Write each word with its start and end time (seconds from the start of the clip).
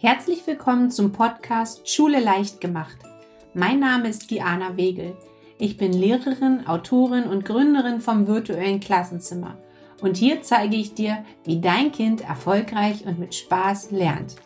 Herzlich 0.00 0.46
willkommen 0.46 0.92
zum 0.92 1.10
Podcast 1.10 1.90
Schule 1.90 2.20
leicht 2.20 2.60
gemacht. 2.60 2.98
Mein 3.52 3.80
Name 3.80 4.08
ist 4.08 4.30
Diana 4.30 4.76
Wegel. 4.76 5.16
Ich 5.58 5.76
bin 5.76 5.92
Lehrerin, 5.92 6.68
Autorin 6.68 7.24
und 7.24 7.44
Gründerin 7.44 8.00
vom 8.00 8.28
virtuellen 8.28 8.78
Klassenzimmer. 8.78 9.58
Und 10.00 10.16
hier 10.16 10.40
zeige 10.42 10.76
ich 10.76 10.94
dir, 10.94 11.24
wie 11.42 11.60
dein 11.60 11.90
Kind 11.90 12.20
erfolgreich 12.20 13.06
und 13.06 13.18
mit 13.18 13.34
Spaß 13.34 13.90
lernt. 13.90 14.36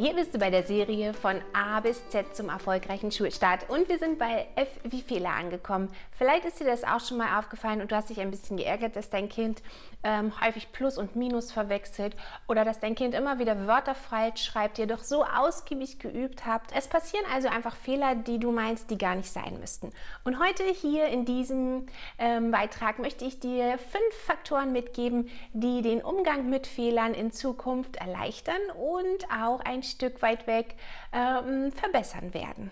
Hier 0.00 0.14
bist 0.14 0.32
du 0.32 0.38
bei 0.38 0.48
der 0.48 0.62
Serie 0.62 1.12
von 1.12 1.40
A 1.52 1.80
bis 1.80 2.08
Z 2.08 2.36
zum 2.36 2.50
erfolgreichen 2.50 3.10
Schulstart 3.10 3.68
und 3.68 3.88
wir 3.88 3.98
sind 3.98 4.16
bei 4.16 4.46
F 4.54 4.68
wie 4.84 5.02
Fehler 5.02 5.30
angekommen. 5.30 5.88
Vielleicht 6.12 6.44
ist 6.44 6.60
dir 6.60 6.66
das 6.66 6.84
auch 6.84 7.00
schon 7.00 7.16
mal 7.16 7.36
aufgefallen 7.36 7.80
und 7.80 7.90
du 7.90 7.96
hast 7.96 8.08
dich 8.08 8.20
ein 8.20 8.30
bisschen 8.30 8.58
geärgert, 8.58 8.94
dass 8.94 9.10
dein 9.10 9.28
Kind 9.28 9.60
ähm, 10.04 10.32
häufig 10.40 10.70
Plus 10.70 10.98
und 10.98 11.16
Minus 11.16 11.50
verwechselt 11.50 12.14
oder 12.46 12.64
dass 12.64 12.78
dein 12.78 12.94
Kind 12.94 13.12
immer 13.12 13.40
wieder 13.40 13.66
Wörter 13.66 13.96
falsch 13.96 14.44
schreibt, 14.44 14.78
ihr 14.78 14.86
doch 14.86 15.02
so 15.02 15.24
ausgiebig 15.24 15.98
geübt 15.98 16.46
habt. 16.46 16.70
Es 16.76 16.86
passieren 16.86 17.26
also 17.34 17.48
einfach 17.48 17.74
Fehler, 17.74 18.14
die 18.14 18.38
du 18.38 18.52
meinst, 18.52 18.90
die 18.90 18.98
gar 18.98 19.16
nicht 19.16 19.32
sein 19.32 19.58
müssten. 19.58 19.90
Und 20.22 20.38
heute 20.38 20.62
hier 20.62 21.06
in 21.06 21.24
diesem 21.24 21.86
ähm, 22.18 22.52
Beitrag 22.52 23.00
möchte 23.00 23.24
ich 23.24 23.40
dir 23.40 23.78
fünf 23.78 24.14
Faktoren 24.24 24.70
mitgeben, 24.70 25.28
die 25.54 25.82
den 25.82 26.02
Umgang 26.02 26.48
mit 26.48 26.68
Fehlern 26.68 27.14
in 27.14 27.32
Zukunft 27.32 27.96
erleichtern 27.96 28.60
und 28.76 29.28
auch 29.36 29.58
ein 29.58 29.82
Stück 29.90 30.22
weit 30.22 30.46
weg 30.46 30.74
ähm, 31.12 31.72
verbessern 31.72 32.34
werden. 32.34 32.70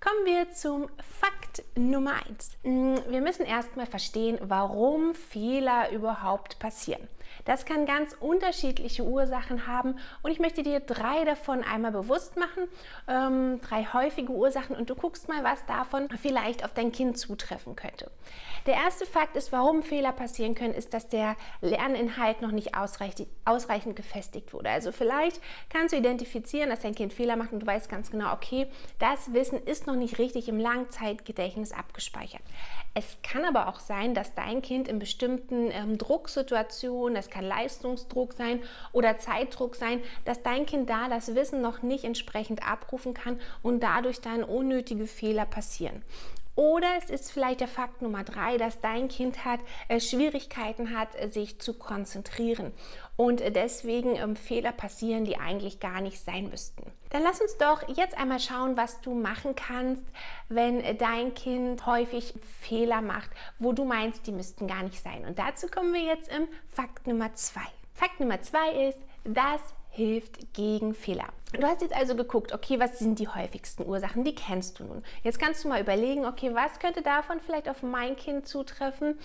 Kommen 0.00 0.26
wir 0.26 0.52
zum 0.52 0.88
Fakt 1.18 1.62
Nummer 1.76 2.14
1. 2.28 2.58
Mm, 2.62 2.96
wir 3.08 3.22
müssen 3.22 3.46
erstmal 3.46 3.86
verstehen, 3.86 4.38
warum 4.42 5.14
Fehler 5.14 5.90
überhaupt 5.92 6.58
passieren. 6.58 7.08
Das 7.44 7.64
kann 7.64 7.86
ganz 7.86 8.14
unterschiedliche 8.18 9.04
Ursachen 9.04 9.66
haben 9.66 9.96
und 10.22 10.30
ich 10.30 10.38
möchte 10.38 10.62
dir 10.62 10.80
drei 10.80 11.24
davon 11.24 11.62
einmal 11.62 11.92
bewusst 11.92 12.36
machen, 12.36 12.68
ähm, 13.08 13.60
drei 13.60 13.84
häufige 13.92 14.32
Ursachen 14.32 14.76
und 14.76 14.90
du 14.90 14.94
guckst 14.94 15.28
mal, 15.28 15.44
was 15.44 15.64
davon 15.66 16.08
vielleicht 16.20 16.64
auf 16.64 16.74
dein 16.74 16.92
Kind 16.92 17.18
zutreffen 17.18 17.76
könnte. 17.76 18.10
Der 18.66 18.74
erste 18.74 19.04
Fakt 19.04 19.36
ist, 19.36 19.52
warum 19.52 19.82
Fehler 19.82 20.12
passieren 20.12 20.54
können, 20.54 20.72
ist, 20.72 20.94
dass 20.94 21.08
der 21.08 21.36
Lerninhalt 21.60 22.40
noch 22.40 22.50
nicht 22.50 22.76
ausreichend, 22.76 23.28
ausreichend 23.44 23.94
gefestigt 23.94 24.54
wurde. 24.54 24.70
Also 24.70 24.90
vielleicht 24.90 25.40
kannst 25.68 25.92
du 25.92 25.98
identifizieren, 25.98 26.70
dass 26.70 26.80
dein 26.80 26.94
Kind 26.94 27.12
Fehler 27.12 27.36
macht 27.36 27.52
und 27.52 27.60
du 27.60 27.66
weißt 27.66 27.90
ganz 27.90 28.10
genau, 28.10 28.32
okay, 28.32 28.66
das 28.98 29.34
Wissen 29.34 29.62
ist 29.62 29.86
noch 29.86 29.96
nicht 29.96 30.18
richtig 30.18 30.48
im 30.48 30.58
Langzeitgedächtnis 30.58 31.72
abgespeichert. 31.72 32.42
Es 32.96 33.16
kann 33.24 33.44
aber 33.44 33.66
auch 33.66 33.80
sein, 33.80 34.14
dass 34.14 34.34
dein 34.34 34.62
Kind 34.62 34.86
in 34.86 35.00
bestimmten 35.00 35.68
ähm, 35.72 35.98
Drucksituationen, 35.98 37.16
das 37.16 37.28
kann 37.28 37.44
Leistungsdruck 37.44 38.34
sein 38.34 38.62
oder 38.92 39.18
Zeitdruck 39.18 39.74
sein, 39.74 40.00
dass 40.24 40.44
dein 40.44 40.64
Kind 40.64 40.88
da 40.88 41.08
das 41.08 41.34
Wissen 41.34 41.60
noch 41.60 41.82
nicht 41.82 42.04
entsprechend 42.04 42.64
abrufen 42.66 43.12
kann 43.12 43.40
und 43.62 43.82
dadurch 43.82 44.20
dann 44.20 44.44
unnötige 44.44 45.08
Fehler 45.08 45.44
passieren. 45.44 46.02
Oder 46.56 46.88
es 46.98 47.10
ist 47.10 47.32
vielleicht 47.32 47.60
der 47.60 47.68
Fakt 47.68 48.02
Nummer 48.02 48.22
drei, 48.22 48.56
dass 48.58 48.80
dein 48.80 49.08
Kind 49.08 49.44
hat 49.44 49.60
äh, 49.88 50.00
Schwierigkeiten 50.00 50.96
hat, 50.96 51.08
äh, 51.16 51.28
sich 51.28 51.60
zu 51.60 51.74
konzentrieren 51.74 52.72
und 53.16 53.40
äh, 53.40 53.50
deswegen 53.50 54.16
ähm, 54.16 54.36
Fehler 54.36 54.72
passieren, 54.72 55.24
die 55.24 55.36
eigentlich 55.36 55.80
gar 55.80 56.00
nicht 56.00 56.20
sein 56.20 56.48
müssten. 56.50 56.84
Dann 57.10 57.22
lass 57.22 57.40
uns 57.40 57.56
doch 57.58 57.88
jetzt 57.88 58.16
einmal 58.18 58.40
schauen, 58.40 58.76
was 58.76 59.00
du 59.00 59.14
machen 59.14 59.54
kannst, 59.54 60.04
wenn 60.48 60.80
äh, 60.80 60.94
dein 60.94 61.34
Kind 61.34 61.86
häufig 61.86 62.34
Fehler 62.60 63.02
macht, 63.02 63.30
wo 63.58 63.72
du 63.72 63.84
meinst, 63.84 64.26
die 64.26 64.32
müssten 64.32 64.66
gar 64.66 64.82
nicht 64.82 65.02
sein. 65.02 65.24
Und 65.24 65.38
dazu 65.38 65.68
kommen 65.68 65.92
wir 65.92 66.02
jetzt 66.02 66.28
im 66.28 66.48
Fakt 66.68 67.06
Nummer 67.06 67.34
zwei. 67.34 67.66
Fakt 67.94 68.18
Nummer 68.20 68.42
zwei 68.42 68.88
ist, 68.88 68.98
dass 69.24 69.60
hilft 69.94 70.52
gegen 70.54 70.92
Fehler. 70.92 71.28
Du 71.52 71.64
hast 71.64 71.82
jetzt 71.82 71.94
also 71.94 72.16
geguckt, 72.16 72.52
okay, 72.52 72.80
was 72.80 72.98
sind 72.98 73.20
die 73.20 73.28
häufigsten 73.28 73.86
Ursachen? 73.86 74.24
Die 74.24 74.34
kennst 74.34 74.80
du 74.80 74.84
nun. 74.84 75.04
Jetzt 75.22 75.38
kannst 75.38 75.62
du 75.62 75.68
mal 75.68 75.80
überlegen, 75.80 76.26
okay, 76.26 76.52
was 76.52 76.80
könnte 76.80 77.00
davon 77.00 77.38
vielleicht 77.38 77.68
auf 77.68 77.84
mein 77.84 78.16
Kind 78.16 78.48
zutreffen? 78.48 79.18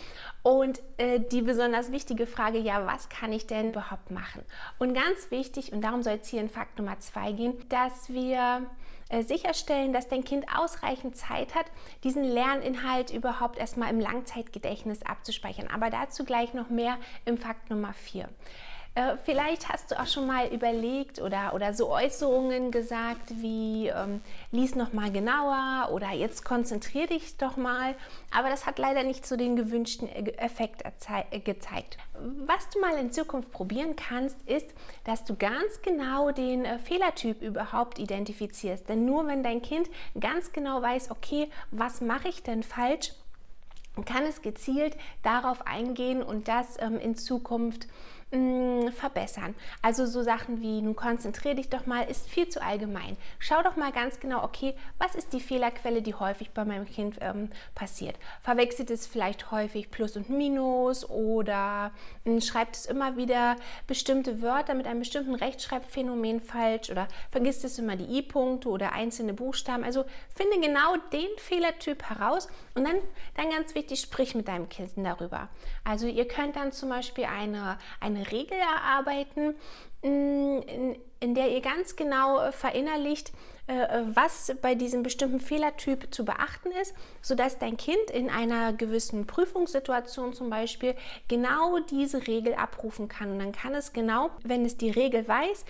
Und 0.44 0.80
äh, 0.98 1.20
die 1.20 1.42
besonders 1.42 1.92
wichtige 1.92 2.28
Frage, 2.28 2.60
ja, 2.60 2.86
was 2.86 3.10
kann 3.10 3.34
ich 3.34 3.48
denn 3.48 3.70
überhaupt 3.70 4.12
machen? 4.12 4.44
Und 4.78 4.94
ganz 4.94 5.32
wichtig, 5.32 5.74
und 5.74 5.82
darum 5.82 6.04
soll 6.04 6.20
es 6.22 6.28
hier 6.28 6.42
in 6.42 6.50
Fakt 6.50 6.78
Nummer 6.78 7.00
zwei 7.00 7.32
gehen, 7.32 7.56
dass 7.70 8.10
wir 8.10 8.68
äh, 9.10 9.24
sicherstellen, 9.24 9.92
dass 9.92 10.08
dein 10.08 10.24
Kind 10.24 10.46
ausreichend 10.56 11.16
Zeit 11.18 11.56
hat, 11.56 11.66
diesen 12.04 12.24
Lerninhalt 12.24 13.10
überhaupt 13.12 13.58
erstmal 13.58 13.90
im 13.90 14.00
Langzeitgedächtnis 14.00 15.02
abzuspeichern. 15.02 15.68
Aber 15.74 15.90
dazu 15.90 16.26
gleich 16.26 16.54
noch 16.54 16.70
mehr 16.70 17.00
im 17.26 17.40
Fakt 17.40 17.72
Nummer 17.72 17.94
vier. 17.94 18.30
Äh, 18.96 19.18
vielleicht 19.24 19.70
hast 19.70 19.92
du 19.92 20.00
auch 20.00 20.08
schon 20.08 20.26
mal 20.26 20.48
überlegt 20.48 21.22
oder, 21.22 21.54
oder 21.54 21.74
so 21.74 21.92
Äußerungen 21.92 22.72
gesagt 22.72 23.30
wie 23.30 23.88
ähm, 23.88 24.22
lies 24.52 24.76
noch 24.76 24.94
mal 24.94 25.12
genauer 25.12 25.90
oder 25.92 26.12
jetzt 26.12 26.44
konzentrier 26.44 27.08
dich 27.08 27.38
doch 27.38 27.56
mal. 27.56 27.96
Aber 28.36 28.50
das 28.50 28.66
hat 28.66 28.80
leider 28.80 29.04
nicht 29.04 29.28
so 29.28 29.38
den 29.38 29.56
gewünschten 29.56 30.08
e-, 30.08 30.32
Effekt 30.38 30.84
äh, 30.84 31.40
gezeigt. 31.40 31.98
Was 32.46 32.70
du 32.70 32.80
mal 32.82 32.98
in 32.98 33.12
Zukunft 33.12 33.52
probieren 33.52 33.96
kannst, 33.96 34.42
ist, 34.48 34.68
dass 35.04 35.24
du 35.24 35.36
ganz 35.36 35.82
genau 35.84 36.32
den 36.32 36.66
äh, 36.66 36.80
Fehlertyp 36.80 37.42
überhaupt 37.42 38.00
identifizierst. 38.00 38.90
Denn 38.90 39.06
nur 39.06 39.28
wenn 39.28 39.44
dein 39.44 39.62
Kind 39.62 39.88
ganz 40.20 40.52
genau 40.52 40.82
weiß, 40.82 41.12
okay, 41.12 41.50
was 41.72 42.02
mache 42.02 42.28
ich 42.28 42.42
denn 42.42 42.64
falsch, 42.64 43.12
kann 44.06 44.24
es 44.24 44.42
gezielt 44.42 44.96
darauf 45.24 45.66
eingehen 45.68 46.24
und 46.24 46.48
das 46.48 46.80
ähm, 46.80 47.00
in 47.00 47.16
Zukunft 47.16 47.88
mh, 48.32 48.40
mm, 48.40 48.92
verbessern. 48.92 49.56
Also 49.82 50.06
so 50.06 50.24
Sachen 50.24 50.62
wie, 50.62 50.82
nun 50.82 50.96
konzentrier 50.96 51.56
dich 51.56 51.70
doch 51.70 51.86
mal, 51.86 52.04
ist 52.04 52.30
viel 52.30 52.48
zu 52.50 52.62
allgemein. 52.62 53.18
Schau 53.40 53.62
doch 53.62 53.76
mal 53.76 53.92
ganz 53.92 54.20
genau, 54.20 54.44
okay, 54.44 54.74
was 54.98 55.16
ist 55.16 55.34
die 55.34 55.40
Fehlerquelle, 55.40 56.02
die 56.02 56.16
häufig 56.16 56.52
bei 56.52 56.66
meinem 56.66 56.86
Kind 56.86 57.18
ähm, 57.22 57.50
passiert? 57.76 58.18
Verwechselt 58.42 58.90
es 58.92 59.08
vielleicht 59.08 59.52
häufig 59.52 59.92
Plus 59.92 60.18
und 60.18 60.30
Minus 60.30 61.10
oder 61.10 61.92
mh, 62.26 62.36
mm, 62.36 62.42
schreibt 62.42 62.76
es 62.76 62.86
immer 62.86 63.18
wieder 63.18 63.56
bestimmte 63.88 64.42
Wörter 64.42 64.74
mit 64.74 64.88
einem 64.88 65.00
bestimmten 65.00 65.36
Rechtschreibphänomen 65.36 66.42
falsch 66.42 66.90
oder 66.90 67.08
vergisst 67.32 67.64
es 67.64 67.80
immer 67.80 67.96
die 67.96 68.18
I-Punkte 68.18 68.70
oder 68.70 68.94
einzelne 68.94 69.34
Buchstaben. 69.34 69.84
Also 69.84 70.06
finde 70.36 70.60
genau 70.60 70.96
den 71.12 71.30
Fehlertyp 71.38 72.04
heraus 72.04 72.48
und 72.76 72.86
dann, 72.86 72.98
dann 73.36 73.50
ganz 73.50 73.76
wichtig, 73.76 74.02
sprich 74.02 74.36
mit 74.36 74.48
deinem 74.48 74.70
Kind 74.70 74.92
darüber. 74.96 75.50
Also 75.84 76.08
ihr 76.08 76.28
könnt 76.28 76.56
dann 76.56 76.72
zum 76.72 76.90
Beispiel 76.90 77.26
eine, 77.26 77.78
eine 78.00 78.19
eine 78.20 78.32
Regel 78.32 78.58
erarbeiten, 78.58 79.56
mm, 80.04 80.62
in, 80.68 80.96
in 81.20 81.36
der 81.36 81.50
ihr 81.52 81.62
ganz 81.62 81.96
genau 81.96 82.40
äh, 82.40 82.52
verinnerlicht, 82.52 83.32
äh, 83.68 84.02
was 84.14 84.52
bei 84.62 84.74
diesem 84.74 85.04
bestimmten 85.04 85.40
Fehlertyp 85.40 86.14
zu 86.14 86.26
beachten 86.26 86.72
ist, 86.82 86.96
sodass 87.22 87.60
dein 87.60 87.78
Kind 87.78 88.10
in 88.12 88.30
einer 88.30 88.74
gewissen 88.74 89.28
Prüfungssituation 89.28 90.34
zum 90.34 90.50
Beispiel 90.50 90.96
genau 91.28 91.80
diese 91.80 92.26
Regel 92.26 92.56
abrufen 92.56 93.08
kann. 93.08 93.32
Und 93.32 93.40
dann 93.40 93.52
kann 93.52 93.76
es 93.76 93.94
genau, 93.94 94.32
wenn 94.44 94.66
es 94.66 94.78
die 94.78 94.90
Regel 94.90 95.28
weiß, 95.28 95.66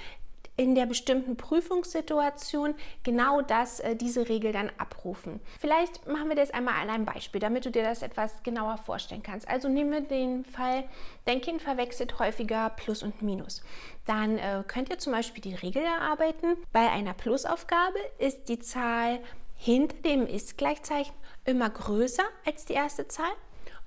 in 0.60 0.76
der 0.76 0.86
bestimmten 0.86 1.38
Prüfungssituation 1.38 2.76
genau 3.04 3.42
das, 3.42 3.80
äh, 3.80 3.96
diese 3.96 4.28
Regel 4.28 4.52
dann 4.52 4.70
abrufen. 4.78 5.40
Vielleicht 5.58 6.06
machen 6.06 6.28
wir 6.28 6.36
das 6.36 6.52
einmal 6.52 6.74
an 6.82 6.90
einem 6.90 7.06
Beispiel, 7.06 7.40
damit 7.40 7.64
du 7.64 7.72
dir 7.72 7.84
das 7.84 8.02
etwas 8.02 8.44
genauer 8.44 8.78
vorstellen 8.78 9.24
kannst. 9.24 9.48
Also 9.48 9.70
nehmen 9.70 9.92
wir 9.92 10.02
den 10.02 10.44
Fall, 10.44 10.84
dein 11.24 11.40
Kind 11.40 11.62
verwechselt 11.62 12.20
häufiger 12.20 12.72
Plus 12.72 13.04
und 13.04 13.22
Minus. 13.22 13.64
Dann 14.06 14.38
äh, 14.38 14.62
könnt 14.68 14.90
ihr 14.90 15.00
zum 15.00 15.14
Beispiel 15.14 15.42
die 15.42 15.56
Regel 15.56 15.82
erarbeiten. 15.82 16.58
Bei 16.74 16.90
einer 16.90 17.14
Plusaufgabe 17.14 17.98
ist 18.18 18.50
die 18.50 18.60
Zahl 18.60 19.20
hinter 19.56 19.96
dem 20.02 20.28
Ist-Gleichzeichen 20.28 21.16
immer 21.46 21.70
größer 21.70 22.24
als 22.46 22.66
die 22.66 22.74
erste 22.74 23.08
Zahl. 23.08 23.32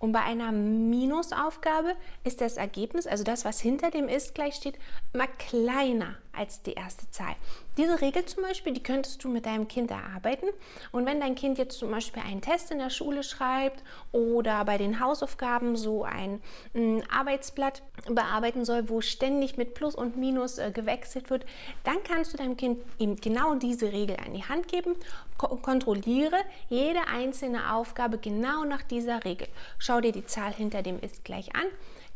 Und 0.03 0.10
bei 0.10 0.21
einer 0.21 0.50
Minusaufgabe 0.50 1.94
ist 2.25 2.41
das 2.41 2.56
Ergebnis, 2.56 3.06
also 3.06 3.22
das, 3.22 3.44
was 3.44 3.60
hinter 3.60 3.93
dem 3.93 4.09
ist 4.09 4.34
gleich 4.34 4.56
steht, 4.56 4.77
immer 5.12 5.26
kleiner 5.26 6.16
als 6.32 6.62
die 6.62 6.72
erste 6.72 7.10
Zahl. 7.10 7.34
Diese 7.76 8.00
Regel 8.00 8.24
zum 8.24 8.42
Beispiel, 8.42 8.72
die 8.72 8.82
könntest 8.82 9.22
du 9.22 9.28
mit 9.28 9.44
deinem 9.44 9.68
Kind 9.68 9.91
erarbeiten. 9.91 10.48
Und 10.91 11.04
wenn 11.06 11.20
dein 11.20 11.34
Kind 11.34 11.59
jetzt 11.59 11.78
zum 11.78 11.91
Beispiel 11.91 12.22
einen 12.22 12.41
Test 12.41 12.70
in 12.70 12.78
der 12.78 12.91
Schule 12.91 13.22
schreibt 13.22 13.82
oder 14.12 14.64
bei 14.64 14.78
den 14.78 15.00
Hausaufgaben 15.00 15.76
so 15.76 16.04
ein 16.04 16.41
mm, 16.72 17.00
Arbeitsblatt 17.10 17.82
bearbeiten 18.09 18.64
soll, 18.64 18.88
wo 18.88 19.00
ständig 19.00 19.59
mit 19.59 19.74
Plus 19.74 19.94
und 19.94 20.16
Minus 20.16 20.59
äh, 20.59 20.70
gewechselt 20.70 21.28
wird, 21.28 21.44
dann 21.84 22.03
kannst 22.03 22.32
du 22.32 22.38
deinem 22.38 22.56
Kind 22.56 22.82
eben 22.98 23.16
genau 23.16 23.54
diese 23.54 23.92
Regel 23.92 24.16
an 24.24 24.32
die 24.34 24.44
Hand 24.44 24.68
geben. 24.68 24.94
Ko 25.36 25.56
kontrolliere 25.56 26.36
jede 26.68 27.06
einzelne 27.08 27.74
Aufgabe 27.74 28.18
genau 28.18 28.65
nach 28.65 28.82
dieser 28.82 29.24
Regel. 29.24 29.48
Schau 29.78 30.00
dir 30.00 30.12
die 30.12 30.26
Zahl 30.26 30.53
hinter 30.53 30.82
dem 30.82 30.98
Ist 31.00 31.24
gleich 31.24 31.54
an 31.54 31.66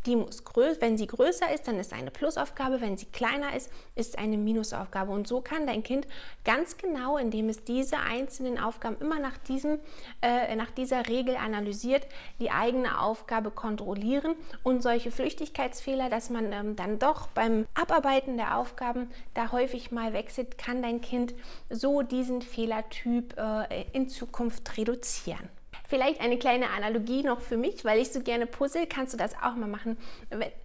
die 0.07 0.17
muss 0.17 0.45
größer, 0.45 0.81
wenn 0.81 0.97
sie 0.97 1.07
größer 1.07 1.53
ist, 1.53 1.67
dann 1.67 1.79
ist 1.79 1.93
eine 1.93 2.11
Plusaufgabe, 2.11 2.81
wenn 2.81 2.97
sie 2.97 3.07
kleiner 3.07 3.55
ist, 3.57 3.71
ist 3.95 4.19
eine 4.19 4.37
Minusaufgabe. 4.37 5.11
Und 5.11 5.27
so 5.27 5.41
kann 5.41 5.67
dein 5.67 5.83
Kind 5.83 6.07
ganz 6.45 6.77
genau, 6.77 7.17
indem 7.17 7.49
es 7.49 7.65
diese 7.65 7.99
einzelnen 7.99 8.59
Aufgaben 8.59 8.97
immer 9.01 9.19
nach, 9.19 9.39
diesem, 9.39 9.79
äh, 10.23 10.55
nach 10.55 10.71
dieser 10.71 11.09
Regel 11.09 11.37
analysiert, 11.37 12.07
die 12.39 12.51
eigene 12.51 13.01
Aufgabe 13.01 13.51
kontrollieren 13.51 14.35
und 14.63 14.83
solche 14.83 15.11
Flüchtigkeitsfehler, 15.11 16.09
dass 16.09 16.31
man 16.31 16.53
ähm, 16.53 16.77
dann 16.77 16.99
doch 16.99 17.27
beim 17.29 17.67
Abarbeiten 17.75 18.37
der 18.37 18.59
Aufgaben 18.59 19.11
da 19.35 19.53
häufig 19.53 19.91
mal 19.91 20.13
wechselt, 20.13 20.59
kann 20.59 20.83
dein 20.83 21.01
Kind 21.01 21.35
so 21.71 22.03
diesen 22.03 22.43
Fehlertyp 22.43 23.37
äh, 23.39 23.85
in 23.93 24.09
Zukunft 24.09 24.77
reduzieren. 24.77 25.49
Vielleicht 25.89 26.21
eine 26.21 26.39
kleine 26.39 26.71
Analogie 26.71 27.23
noch 27.23 27.41
für 27.41 27.57
mich, 27.57 27.85
weil 27.85 28.01
ich 28.01 28.13
so 28.13 28.21
gerne 28.21 28.47
puzzle, 28.47 28.87
kannst 28.87 29.15
du 29.15 29.19
das 29.19 29.35
auch 29.35 29.55
mal 29.55 29.69
machen. 29.69 29.97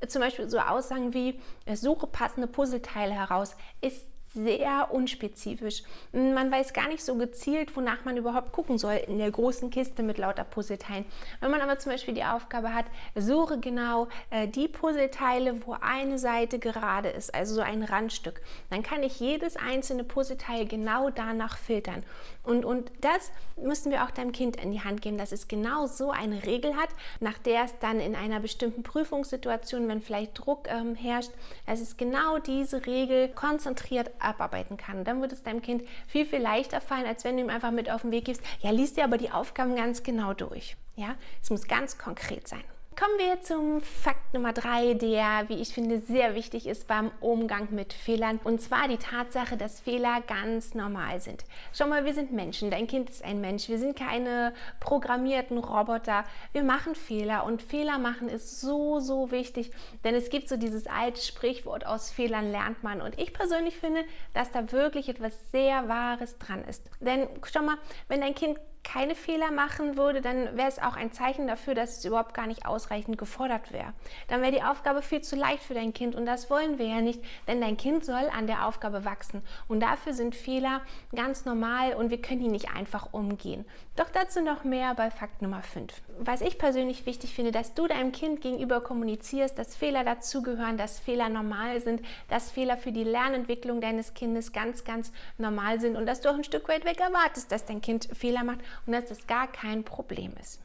Zum 0.08 0.22
Beispiel 0.22 0.50
so 0.50 0.60
Aussagen 0.60 1.14
wie, 1.14 1.40
suche 1.74 2.08
passende 2.08 2.48
Puzzleteile 2.48 3.14
heraus, 3.14 3.56
ist 3.82 4.08
sehr 4.34 4.94
unspezifisch. 4.94 5.84
Man 6.14 6.52
weiß 6.52 6.74
gar 6.74 6.88
nicht 6.88 7.04
so 7.04 7.16
gezielt, 7.16 7.76
wonach 7.76 8.06
man 8.06 8.16
überhaupt 8.16 8.54
gucken 8.54 8.78
soll 8.78 8.94
in 9.08 9.18
der 9.18 9.30
großen 9.30 9.70
Kiste 9.70 10.04
mit 10.04 10.18
lauter 10.18 10.46
Puzzleteilen. 10.46 11.06
Wenn 11.42 11.52
man 11.52 11.62
aber 11.62 11.80
zum 11.80 11.92
Beispiel 11.92 12.14
die 12.14 12.24
Aufgabe 12.24 12.74
hat, 12.74 12.86
suche 13.16 13.60
genau 13.60 14.08
äh, 14.30 14.48
die 14.48 14.70
Puzzleteile, 14.70 15.66
wo 15.66 15.76
eine 15.82 16.18
Seite 16.18 16.60
gerade 16.60 17.10
ist, 17.10 17.36
also 17.36 17.56
so 17.56 17.62
ein 17.62 17.84
Randstück, 17.84 18.42
dann 18.70 18.84
kann 18.84 19.04
ich 19.04 19.20
jedes 19.20 19.58
einzelne 19.58 20.06
Puzzleteil 20.06 20.66
genau 20.66 21.10
danach 21.10 21.58
filtern. 21.58 22.04
Und, 22.44 22.66
und 22.66 22.92
das 23.02 23.32
müssen 23.56 23.92
wir 23.92 24.04
auch 24.04 24.12
deinem 24.12 24.32
Kind 24.32 24.56
in 24.56 24.72
die 24.72 24.82
Hand 24.82 25.02
geben, 25.02 25.18
dass 25.18 25.32
es 25.32 25.48
genau 25.48 25.86
so 25.86 26.10
eine 26.10 26.46
Regel 26.46 26.76
hat, 26.76 26.90
nach 27.20 27.38
der 27.38 27.66
es 27.66 27.78
dann 27.80 28.00
in 28.00 28.16
einer 28.16 28.40
bestimmten 28.40 28.82
Prüfungssituation, 28.82 29.88
wenn 29.88 30.02
vielleicht 30.02 30.40
Druck 30.40 30.68
ähm, 30.68 30.96
herrscht, 30.96 31.32
dass 31.68 31.82
es 31.82 31.98
genau 31.98 32.40
diese 32.40 32.86
Regel 32.86 33.28
konzentriert 33.30 34.10
abarbeiten 34.24 34.78
kann. 34.78 35.04
dann 35.04 35.22
wird 35.22 35.32
es 35.32 35.44
deinem 35.44 35.62
Kind 35.62 35.84
viel, 36.08 36.26
viel 36.26 36.40
leichter 36.40 36.82
fallen, 36.82 37.06
als 37.06 37.24
wenn 37.24 37.38
du 37.38 37.44
ihm 37.44 37.50
einfach 37.50 37.72
mit 37.72 37.90
auf 37.90 38.02
den 38.02 38.12
Weg 38.12 38.26
gibst, 38.26 38.44
ja, 38.62 38.72
liest 38.72 38.98
dir 38.98 39.04
aber 39.04 39.18
die 39.18 39.32
Aufgaben 39.32 39.76
ganz 39.76 40.04
genau 40.04 40.34
durch. 40.34 40.76
Ja, 40.96 41.16
es 41.42 41.50
muss 41.50 41.68
ganz 41.68 41.98
konkret 41.98 42.48
sein. 42.48 42.64
Kommen 43.02 43.18
wir 43.18 43.42
zum 43.42 43.82
Fakt 43.82 44.32
Nummer 44.36 44.54
drei, 44.54 44.94
der, 44.94 45.50
wie 45.50 45.56
ich 45.56 45.74
finde, 45.74 45.98
sehr 45.98 46.36
wichtig 46.36 46.68
ist 46.68 46.88
beim 46.88 47.10
Umgang 47.20 47.70
mit 47.72 47.94
Fehlern. 47.94 48.40
Und 48.44 48.62
zwar 48.62 48.88
die 48.88 48.98
Tatsache, 48.98 49.58
dass 49.58 49.80
Fehler 49.80 50.22
ganz 50.28 50.76
normal 50.76 51.20
sind. 51.20 51.44
Schau 51.74 51.88
mal, 51.88 52.06
wir 52.06 52.14
sind 52.14 52.32
Menschen. 52.32 52.70
Dein 52.70 52.86
Kind 52.86 53.10
ist 53.10 53.24
ein 53.24 53.42
Mensch. 53.42 53.70
Wir 53.70 53.80
sind 53.80 53.98
keine 53.98 54.54
programmierten 54.80 55.58
Roboter. 55.58 56.26
Wir 56.52 56.62
machen 56.62 56.94
Fehler 56.94 57.44
und 57.46 57.64
Fehler 57.64 57.98
machen 57.98 58.30
ist 58.30 58.62
so, 58.62 59.00
so 59.00 59.32
wichtig. 59.32 59.72
Denn 60.04 60.14
es 60.14 60.30
gibt 60.30 60.48
so 60.48 60.56
dieses 60.56 60.86
alte 60.86 61.22
Sprichwort, 61.22 61.88
aus 61.88 62.12
Fehlern 62.12 62.52
lernt 62.52 62.84
man. 62.84 63.02
Und 63.02 63.18
ich 63.18 63.34
persönlich 63.34 63.78
finde, 63.78 64.04
dass 64.36 64.52
da 64.52 64.72
wirklich 64.72 65.10
etwas 65.10 65.34
sehr 65.52 65.90
Wahres 65.90 66.38
dran 66.38 66.64
ist. 66.66 66.88
Denn 67.00 67.28
schau 67.52 67.64
mal, 67.64 67.78
wenn 68.10 68.22
dein 68.22 68.36
Kind 68.36 68.60
keine 68.84 69.16
Fehler 69.16 69.52
machen 69.52 69.96
würde, 69.96 70.22
dann 70.22 70.58
wäre 70.58 70.68
es 70.68 70.80
auch 70.80 70.96
ein 70.96 71.12
Zeichen 71.12 71.48
dafür, 71.48 71.76
dass 71.76 71.98
es 71.98 72.06
überhaupt 72.06 72.34
gar 72.34 72.48
nicht 72.48 72.66
ausreichend 72.66 73.18
gefordert 73.18 73.72
wäre. 73.72 73.94
Dann 74.28 74.42
wäre 74.42 74.52
die 74.52 74.64
Aufgabe 74.64 75.02
viel 75.02 75.22
zu 75.22 75.36
leicht 75.36 75.64
für 75.64 75.74
dein 75.74 75.94
Kind 75.94 76.16
und 76.16 76.26
das 76.26 76.50
wollen 76.50 76.80
wir 76.80 76.88
ja 76.88 77.02
nicht, 77.02 77.24
denn 77.48 77.62
dein 77.62 77.78
Kind 77.78 78.04
soll 78.04 78.30
an 78.36 78.48
der 78.48 78.68
Aufgabe 78.68 79.06
wachsen 79.06 79.44
und 79.68 79.82
dafür 79.82 80.14
sind 80.14 80.36
Fehler 80.36 80.82
ganz 81.16 81.46
normal 81.46 81.94
und 81.94 82.10
wir 82.10 82.22
können 82.22 82.42
die 82.42 82.48
nicht 82.48 82.76
einfach 82.76 83.14
umgehen. 83.14 83.66
Doch 83.96 84.10
dazu 84.10 84.42
noch 84.42 84.64
mehr 84.64 84.96
bei 84.96 85.12
Fakt 85.12 85.42
Nummer 85.42 85.62
5. 85.62 85.94
Was 86.20 86.42
ich 86.42 86.58
persönlich 86.58 87.06
wichtig 87.06 87.36
finde, 87.36 87.52
dass 87.52 87.74
du 87.74 87.88
deinem 87.88 88.12
Kind 88.12 88.42
gegenüber 88.42 88.82
kommunizierst, 88.82 89.58
dass 89.58 89.76
Fehler 89.76 90.04
dazugehören, 90.04 90.78
dass 90.78 91.00
Fehler 91.00 91.30
normal 91.30 91.82
sind, 91.82 92.02
dass 92.30 92.52
Fehler 92.52 92.78
für 92.78 92.92
die 92.92 93.04
Lernentwicklung 93.04 93.80
deines 93.80 94.14
Kindes 94.14 94.54
ganz, 94.54 94.84
ganz 94.84 95.12
normal 95.38 95.80
sind 95.80 95.98
und 95.98 96.06
dass 96.06 96.22
du 96.22 96.30
auch 96.30 96.36
ein 96.36 96.44
Stück 96.44 96.68
weit 96.68 96.86
weg 96.86 97.00
erwartest, 97.00 97.52
dass 97.52 97.66
dein 97.66 97.82
Kind 97.82 98.08
Fehler 98.14 98.44
macht 98.44 98.60
und 98.86 98.94
dass 98.94 99.06
das 99.06 99.28
gar 99.28 99.52
kein 99.52 99.84
Problem 99.84 100.34
ist. 100.40 100.60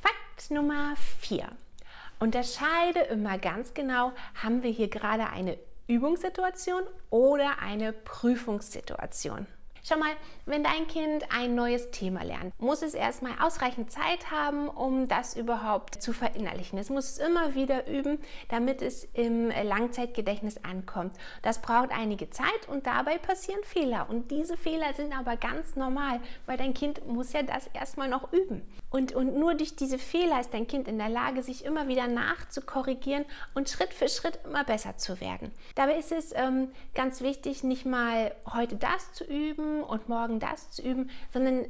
Fakt 0.00 0.50
Nummer 0.50 0.94
4. 1.20 1.48
Unterscheide 2.20 3.00
immer 3.00 3.38
ganz 3.38 3.74
genau, 3.74 4.12
haben 4.42 4.62
wir 4.62 4.70
hier 4.70 4.88
gerade 4.88 5.28
eine 5.28 5.58
Übungssituation 5.86 6.82
oder 7.10 7.58
eine 7.58 7.92
Prüfungssituation. 7.92 9.46
Schau 9.86 9.98
mal, 9.98 10.12
wenn 10.46 10.64
dein 10.64 10.86
Kind 10.88 11.26
ein 11.30 11.54
neues 11.54 11.90
Thema 11.90 12.22
lernt, 12.24 12.58
muss 12.58 12.80
es 12.80 12.94
erstmal 12.94 13.32
ausreichend 13.38 13.90
Zeit 13.90 14.30
haben, 14.30 14.66
um 14.66 15.08
das 15.08 15.36
überhaupt 15.36 16.00
zu 16.00 16.14
verinnerlichen. 16.14 16.78
Es 16.78 16.88
muss 16.88 17.10
es 17.10 17.18
immer 17.18 17.54
wieder 17.54 17.86
üben, 17.86 18.18
damit 18.48 18.80
es 18.80 19.04
im 19.12 19.50
Langzeitgedächtnis 19.50 20.64
ankommt. 20.64 21.12
Das 21.42 21.60
braucht 21.60 21.90
einige 21.90 22.30
Zeit 22.30 22.66
und 22.68 22.86
dabei 22.86 23.18
passieren 23.18 23.62
Fehler. 23.62 24.08
Und 24.08 24.30
diese 24.30 24.56
Fehler 24.56 24.94
sind 24.94 25.14
aber 25.14 25.36
ganz 25.36 25.76
normal, 25.76 26.18
weil 26.46 26.56
dein 26.56 26.72
Kind 26.72 27.06
muss 27.06 27.34
ja 27.34 27.42
das 27.42 27.66
erstmal 27.74 28.08
noch 28.08 28.32
üben. 28.32 28.62
Und, 28.88 29.12
und 29.12 29.36
nur 29.36 29.54
durch 29.54 29.76
diese 29.76 29.98
Fehler 29.98 30.40
ist 30.40 30.54
dein 30.54 30.66
Kind 30.66 30.88
in 30.88 30.96
der 30.96 31.10
Lage, 31.10 31.42
sich 31.42 31.64
immer 31.64 31.88
wieder 31.88 32.06
nachzukorrigieren 32.06 33.26
und 33.52 33.68
Schritt 33.68 33.92
für 33.92 34.08
Schritt 34.08 34.38
immer 34.44 34.64
besser 34.64 34.96
zu 34.96 35.20
werden. 35.20 35.50
Dabei 35.74 35.98
ist 35.98 36.12
es 36.12 36.32
ähm, 36.34 36.68
ganz 36.94 37.20
wichtig, 37.20 37.64
nicht 37.64 37.84
mal 37.84 38.34
heute 38.50 38.76
das 38.76 39.12
zu 39.12 39.24
üben, 39.24 39.73
und 39.82 40.08
morgen 40.08 40.38
das 40.38 40.70
zu 40.70 40.82
üben, 40.82 41.10
sondern 41.32 41.66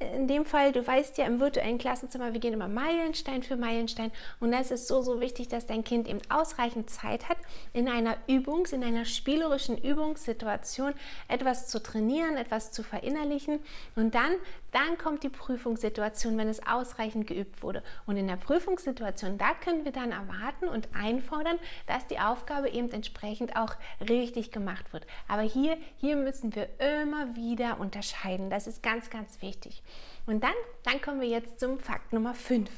in 0.00 0.28
dem 0.28 0.44
Fall, 0.44 0.70
du 0.70 0.86
weißt 0.86 1.18
ja 1.18 1.26
im 1.26 1.40
virtuellen 1.40 1.78
Klassenzimmer, 1.78 2.32
wir 2.32 2.40
gehen 2.40 2.52
immer 2.52 2.68
Meilenstein 2.68 3.42
für 3.42 3.56
Meilenstein 3.56 4.12
und 4.38 4.52
das 4.52 4.70
ist 4.70 4.86
so, 4.86 5.02
so 5.02 5.20
wichtig, 5.20 5.48
dass 5.48 5.66
dein 5.66 5.82
Kind 5.82 6.08
eben 6.08 6.20
ausreichend 6.28 6.88
Zeit 6.88 7.28
hat, 7.28 7.36
in 7.72 7.88
einer 7.88 8.16
Übungs-, 8.28 8.72
in 8.72 8.84
einer 8.84 9.04
spielerischen 9.04 9.76
Übungssituation 9.76 10.94
etwas 11.26 11.66
zu 11.66 11.82
trainieren, 11.82 12.36
etwas 12.36 12.70
zu 12.70 12.84
verinnerlichen 12.84 13.58
und 13.96 14.14
dann, 14.14 14.34
dann 14.70 14.98
kommt 14.98 15.24
die 15.24 15.30
Prüfungssituation, 15.30 16.38
wenn 16.38 16.48
es 16.48 16.64
ausreichend 16.64 17.26
geübt 17.26 17.62
wurde. 17.62 17.82
Und 18.06 18.16
in 18.16 18.28
der 18.28 18.36
Prüfungssituation, 18.36 19.38
da 19.38 19.54
können 19.54 19.84
wir 19.84 19.92
dann 19.92 20.12
erwarten 20.12 20.68
und 20.68 20.88
einfordern, 20.94 21.58
dass 21.86 22.06
die 22.06 22.20
Aufgabe 22.20 22.68
eben 22.68 22.90
entsprechend 22.90 23.56
auch 23.56 23.74
richtig 24.08 24.52
gemacht 24.52 24.92
wird. 24.92 25.06
Aber 25.26 25.42
hier, 25.42 25.76
hier 25.96 26.16
müssen 26.16 26.54
wir 26.54 26.68
immer 26.78 27.34
wieder 27.34 27.80
unterscheiden. 27.80 28.50
Das 28.50 28.66
ist 28.66 28.82
ganz, 28.82 29.10
ganz 29.10 29.40
wichtig. 29.40 29.82
Und 30.26 30.44
dann, 30.44 30.54
dann 30.84 31.00
kommen 31.00 31.20
wir 31.20 31.28
jetzt 31.28 31.60
zum 31.60 31.78
Fakt 31.78 32.12
Nummer 32.12 32.34
5. 32.34 32.70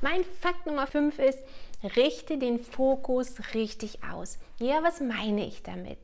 Mein 0.00 0.24
Fakt 0.24 0.66
Nummer 0.66 0.86
5 0.86 1.18
ist, 1.18 1.38
richte 1.96 2.38
den 2.38 2.60
Fokus 2.60 3.54
richtig 3.54 4.04
aus. 4.04 4.38
Ja, 4.58 4.82
was 4.82 5.00
meine 5.00 5.46
ich 5.46 5.62
damit? 5.62 5.98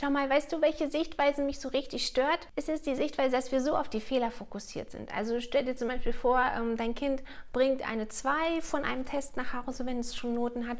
Schau 0.00 0.10
mal, 0.10 0.30
weißt 0.30 0.52
du, 0.52 0.60
welche 0.60 0.88
Sichtweise 0.88 1.42
mich 1.42 1.58
so 1.58 1.68
richtig 1.70 2.06
stört? 2.06 2.46
Es 2.54 2.68
ist 2.68 2.86
die 2.86 2.94
Sichtweise, 2.94 3.32
dass 3.32 3.50
wir 3.50 3.60
so 3.60 3.74
auf 3.74 3.88
die 3.88 4.00
Fehler 4.00 4.30
fokussiert 4.30 4.92
sind. 4.92 5.12
Also 5.12 5.40
stell 5.40 5.64
dir 5.64 5.74
zum 5.74 5.88
Beispiel 5.88 6.12
vor, 6.12 6.40
ähm, 6.56 6.76
dein 6.76 6.94
Kind 6.94 7.22
bringt 7.52 7.82
eine 7.82 8.06
2 8.06 8.60
von 8.60 8.84
einem 8.84 9.06
Test 9.06 9.36
nach 9.36 9.54
Hause, 9.54 9.86
wenn 9.86 9.98
es 9.98 10.14
schon 10.14 10.34
Noten 10.34 10.68
hat. 10.68 10.78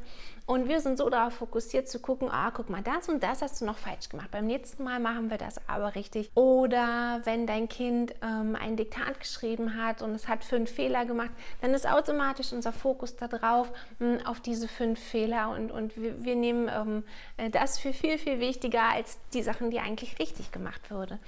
Und 0.49 0.67
wir 0.67 0.81
sind 0.81 0.97
so 0.97 1.11
darauf 1.11 1.35
fokussiert 1.35 1.91
zu 1.91 1.99
gucken, 1.99 2.31
ah, 2.31 2.50
guck 2.50 2.71
mal, 2.71 2.81
das 2.81 3.11
und 3.11 3.23
das 3.23 3.43
hast 3.43 3.61
du 3.61 3.67
noch 3.67 3.77
falsch 3.77 4.09
gemacht. 4.09 4.31
Beim 4.31 4.47
nächsten 4.47 4.83
Mal 4.83 4.99
machen 4.99 5.29
wir 5.29 5.37
das 5.37 5.61
aber 5.69 5.95
richtig. 5.95 6.31
Oder 6.35 7.21
wenn 7.25 7.47
dein 7.47 7.69
Kind 7.69 8.14
ähm, 8.23 8.57
ein 8.59 8.75
Diktat 8.75 9.21
geschrieben 9.21 9.76
hat 9.76 10.00
und 10.00 10.14
es 10.14 10.26
hat 10.26 10.43
fünf 10.45 10.71
Fehler 10.71 11.05
gemacht, 11.05 11.33
dann 11.61 11.75
ist 11.75 11.87
automatisch 11.87 12.55
unser 12.55 12.73
Fokus 12.73 13.14
darauf, 13.14 13.71
hm, 13.99 14.21
auf 14.25 14.40
diese 14.40 14.69
fünf 14.69 14.99
Fehler. 14.99 15.50
Und, 15.50 15.71
und 15.71 15.95
wir, 15.99 16.25
wir 16.25 16.35
nehmen 16.35 16.71
ähm, 16.75 17.05
äh, 17.37 17.50
das 17.50 17.78
für 17.78 17.93
viel, 17.93 18.17
viel 18.17 18.40
wichtiger 18.40 18.85
als 18.85 19.19
die 19.35 19.43
Sachen, 19.43 19.71
die 19.71 19.81
eigentlich 19.81 20.19
richtig 20.19 20.50
gemacht 20.50 20.90
wurde. 20.90 21.19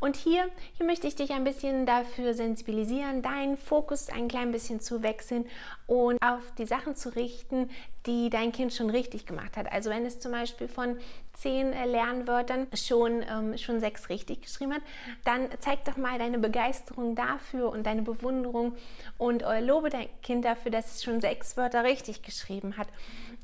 Und 0.00 0.16
hier, 0.16 0.48
hier 0.78 0.86
möchte 0.86 1.06
ich 1.06 1.16
dich 1.16 1.32
ein 1.32 1.44
bisschen 1.44 1.84
dafür 1.84 2.32
sensibilisieren, 2.32 3.20
deinen 3.20 3.58
Fokus 3.58 4.08
ein 4.08 4.28
klein 4.28 4.52
bisschen 4.52 4.80
zu 4.80 5.02
wechseln 5.02 5.44
und 5.86 6.16
auf 6.22 6.40
die 6.56 6.64
Sachen 6.64 6.96
zu 6.96 7.10
richten, 7.14 7.68
die 8.06 8.30
dein 8.30 8.52
Kind 8.52 8.72
schon 8.72 8.90
richtig 8.90 9.26
gemacht 9.26 9.56
hat. 9.56 9.70
Also 9.70 9.90
wenn 9.90 10.06
es 10.06 10.20
zum 10.20 10.32
Beispiel 10.32 10.68
von 10.68 10.96
zehn 11.34 11.72
äh, 11.72 11.86
Lernwörtern 11.86 12.66
schon, 12.74 13.22
ähm, 13.28 13.58
schon 13.58 13.80
sechs 13.80 14.08
richtig 14.08 14.42
geschrieben 14.42 14.74
hat, 14.74 14.82
dann 15.24 15.48
zeig 15.60 15.84
doch 15.84 15.96
mal 15.96 16.18
deine 16.18 16.38
Begeisterung 16.38 17.14
dafür 17.14 17.70
und 17.70 17.84
deine 17.84 18.02
Bewunderung 18.02 18.74
und 19.18 19.42
äh, 19.42 19.60
lobe 19.60 19.90
dein 19.90 20.08
Kind 20.22 20.44
dafür, 20.44 20.70
dass 20.70 20.96
es 20.96 21.04
schon 21.04 21.20
sechs 21.20 21.56
Wörter 21.56 21.84
richtig 21.84 22.22
geschrieben 22.22 22.76
hat. 22.76 22.88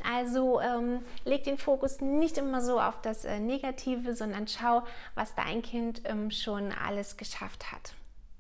Also 0.03 0.61
ähm, 0.61 1.01
leg 1.25 1.45
den 1.45 1.59
Fokus 1.59 2.01
nicht 2.01 2.39
immer 2.39 2.61
so 2.61 2.81
auf 2.81 3.01
das 3.03 3.25
äh, 3.25 3.41
Negative, 3.41 4.15
sondern 4.15 4.47
schau, 4.47 4.83
was 5.15 5.35
dein 5.35 5.63
Kind 5.63 6.03
ähm, 6.05 6.31
schon 6.31 6.73
alles 6.73 7.17
geschafft 7.17 7.73
hat. 7.73 7.95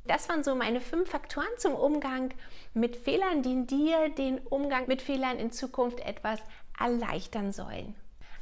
Das 0.06 0.28
waren 0.28 0.44
so 0.44 0.54
meine 0.54 0.80
fünf 0.80 1.10
Faktoren 1.10 1.46
zum 1.56 1.74
Umgang 1.74 2.30
mit 2.74 2.96
Fehlern, 2.96 3.42
die 3.42 3.66
dir 3.66 4.08
den 4.10 4.38
Umgang 4.38 4.86
mit 4.86 5.02
Fehlern 5.02 5.38
in 5.38 5.50
Zukunft 5.50 6.00
etwas 6.00 6.40
erleichtern 6.78 7.52
sollen. 7.52 7.94